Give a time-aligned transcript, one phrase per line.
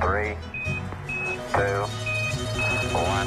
[0.00, 0.36] Three,
[1.52, 1.86] two,
[2.92, 3.26] one.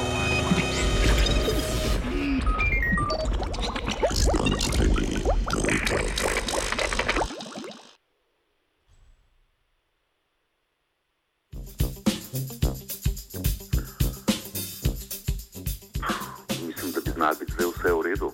[16.66, 18.32] Mislim, da bi znal biti zdaj vse v redu.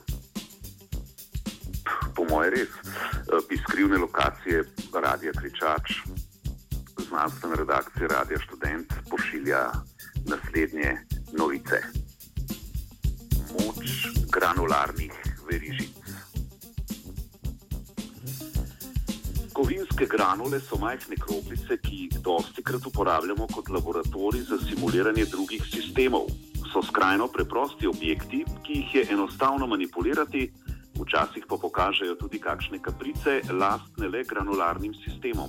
[2.15, 2.69] Po moje res.
[2.69, 4.65] Eh, Iz skrivne lokacije
[5.03, 5.93] Radia Kričač,
[7.09, 9.71] znanstvena redakcija Radia Student pošilja
[10.27, 10.97] naslednje
[11.39, 11.83] novice.
[13.53, 13.87] Moč
[14.33, 15.13] granularnih
[15.51, 15.91] verižic.
[19.53, 25.63] Kovinske granule so majhne kroglice, ki jih dosti krat uporabljamo kot laboratorij za simuliranje drugih
[25.71, 26.27] sistemov.
[26.73, 30.51] So skrajno preprosti objekti, ki jih je enostavno manipulirati,
[31.01, 35.49] včasih pa pokažejo tudi kakšne kaprice, lastne le granularnim sistemom.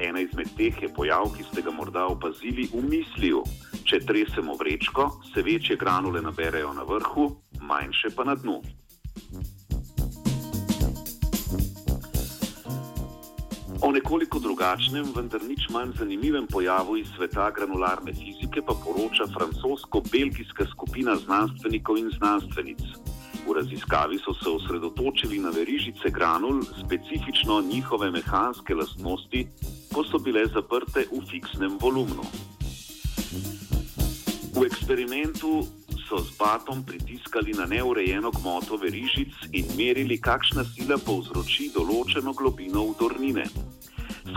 [0.00, 3.42] Ena izmed teh je pojav, ki ste ga morda opazili v misliju.
[3.84, 8.60] Če tresemo vrečko, se večje granule naberejo na vrhu, manjše pa na dnu.
[13.82, 20.66] O nekoliko drugačnem, vendar nič manj zanimivem pojavu iz sveta granularne fizike pa poroča francosko-belgijska
[20.70, 22.82] skupina znanstvenikov in znanstvenic.
[23.46, 29.46] V raziskavi so se osredotočili na verižice granul, specifično njihove mehanske lastnosti,
[29.92, 32.24] ko so bile zaprte v fiksnem volumnu.
[34.58, 35.66] V eksperimentu
[36.08, 42.88] so z batom pritiskali na neurejeno gmoto verižic in merili, kakšna sila povzroči določeno globino
[42.94, 43.44] vdornine.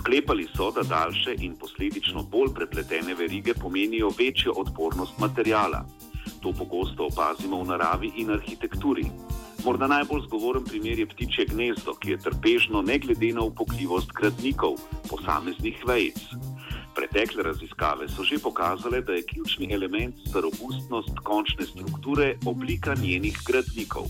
[0.01, 5.85] Sklepali so, da daljše in posledično bolj prepletene verige pomenijo večjo odpornost materijala.
[6.41, 9.05] To pogosto opazimo v naravi in arhitekturi.
[9.65, 14.79] Morda najbolj zgovoren primer je ptičje gnezdo, ki je trpežno ne glede na upogljivost gradnikov,
[15.09, 16.17] posameznih vejic.
[16.95, 23.37] Pretekle raziskave so že pokazale, da je ključni element za robustnost končne strukture oblika njenih
[23.45, 24.09] gradnikov.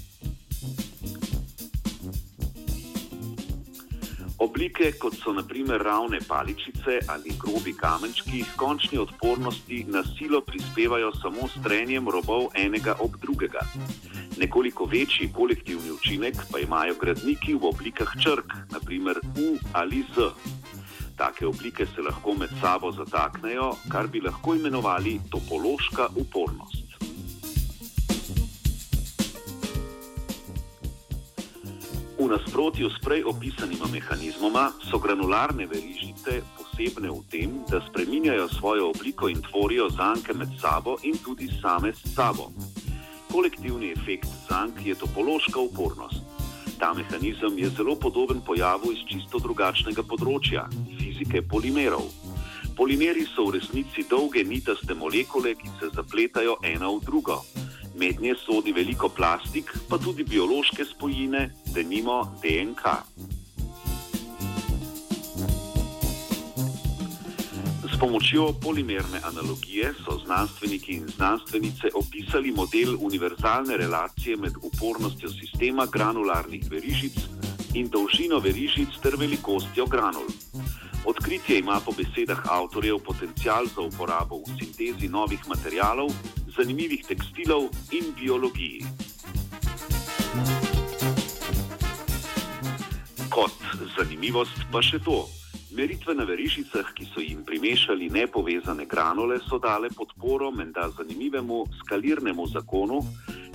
[4.41, 11.12] Oblike, kot so naprimer ravne paličice ali grobi kamenčki, k končni odpornosti na silo prispevajo
[11.22, 13.62] samo s trenjem robov enega ob drugega.
[14.41, 20.34] Nekoliko večji kolektivni učinek pa imajo gradniki v oblikah črk, naprimer U ali Z.
[21.18, 26.81] Take oblike se lahko med sabo zataknejo, kar bi lahko imenovali topološka upornost.
[32.31, 39.30] Nasprotju s prej opisanima mehanizmoma so granularne verižice posebne v tem, da spreminjajo svojo obliko
[39.30, 42.52] in tvorijo zanke med sabo in tudi same s sabo.
[43.31, 46.24] Kolektivni efekt zank je topološka upornost.
[46.80, 50.68] Ta mehanizem je zelo podoben pojavu iz čisto drugačnega področja
[51.00, 52.08] fizike polimerov.
[52.75, 57.44] Polimeri so v resnici dolge nitaste molekule, ki se zapletajo ena v drugo.
[57.96, 62.85] Mednje sodi veliko plastik, pa tudi biološke spojine, denimo DNK.
[67.91, 75.85] S pomočjo polimerne analogije so znanstveniki in znanstvenice opisali model univerzalne relacije med upornostjo sistema
[75.85, 77.18] granularnih verižic
[77.73, 80.28] in dolžino verižic ter velikostjo granul.
[81.06, 86.12] Odkritje ima po besedah avtorjev potencial za uporabo v sintezi novih materijalov,
[86.56, 88.84] zanimivih tekstilov in biologiji.
[93.31, 93.56] Kot
[93.95, 95.23] zanimivost pa še to.
[95.72, 102.47] Meritve na verižicah, ki so jim primešali nepovezane granule, so dale podporo menda zanimivemu skalirnemu
[102.51, 103.00] zakonu,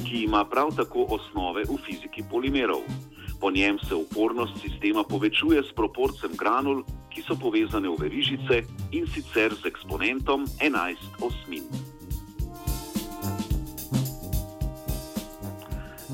[0.00, 2.86] ki ima prav tako osnove v fiziki polimerov.
[3.40, 8.62] Po njem se upornost sistema povečuje s proporcem granul, ki so povezane v verižice
[8.96, 11.68] in sicer z eksponentom 11 osmin.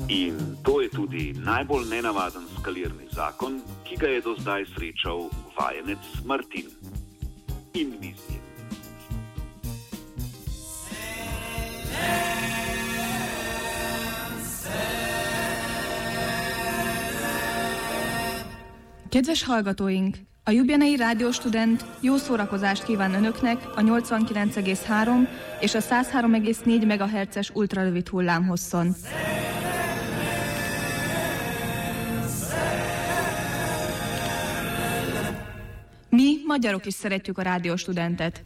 [0.07, 6.01] In to je tudi najbolj nenavaden skalirni zakon, ki ga je do zdaj srečal vajenec
[6.25, 6.65] Martin.
[7.73, 8.13] In mi.
[19.13, 20.17] Kedves hallgatóink!
[20.43, 25.27] A Jubjenei Rádióstudent jó szórakozást kíván Önöknek a 89,3
[25.59, 28.95] és a 103,4 MHz-es ultrarövid hullámhosszon.
[36.53, 38.43] magyarok is szeretjük a rádió studentet.